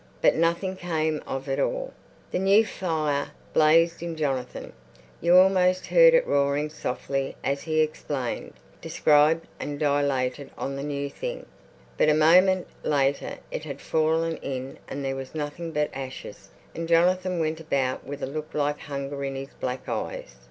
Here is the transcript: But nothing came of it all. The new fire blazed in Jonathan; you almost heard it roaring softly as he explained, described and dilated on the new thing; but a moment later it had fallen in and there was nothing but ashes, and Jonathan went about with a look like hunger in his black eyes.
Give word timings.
But 0.19 0.33
nothing 0.35 0.75
came 0.77 1.21
of 1.27 1.47
it 1.47 1.59
all. 1.59 1.93
The 2.31 2.39
new 2.39 2.65
fire 2.65 3.29
blazed 3.53 4.01
in 4.01 4.15
Jonathan; 4.15 4.73
you 5.21 5.35
almost 5.37 5.85
heard 5.85 6.15
it 6.15 6.25
roaring 6.25 6.71
softly 6.71 7.35
as 7.43 7.61
he 7.61 7.81
explained, 7.81 8.55
described 8.81 9.45
and 9.59 9.79
dilated 9.79 10.49
on 10.57 10.75
the 10.75 10.81
new 10.81 11.07
thing; 11.07 11.45
but 11.99 12.09
a 12.09 12.15
moment 12.15 12.65
later 12.83 13.37
it 13.51 13.63
had 13.63 13.79
fallen 13.79 14.37
in 14.37 14.79
and 14.87 15.05
there 15.05 15.15
was 15.15 15.35
nothing 15.35 15.71
but 15.71 15.91
ashes, 15.95 16.49
and 16.73 16.87
Jonathan 16.87 17.39
went 17.39 17.59
about 17.59 18.03
with 18.03 18.23
a 18.23 18.25
look 18.25 18.55
like 18.55 18.79
hunger 18.79 19.23
in 19.23 19.35
his 19.35 19.53
black 19.59 19.87
eyes. 19.87 20.37